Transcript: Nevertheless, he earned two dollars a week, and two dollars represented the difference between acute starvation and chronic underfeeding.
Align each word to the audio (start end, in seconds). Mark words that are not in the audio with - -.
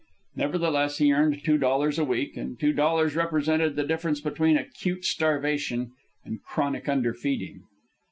Nevertheless, 0.35 0.97
he 0.97 1.13
earned 1.13 1.43
two 1.43 1.59
dollars 1.59 1.99
a 1.99 2.03
week, 2.03 2.35
and 2.35 2.59
two 2.59 2.73
dollars 2.73 3.15
represented 3.15 3.75
the 3.75 3.83
difference 3.83 4.19
between 4.19 4.57
acute 4.57 5.05
starvation 5.05 5.91
and 6.25 6.41
chronic 6.41 6.89
underfeeding. 6.89 7.65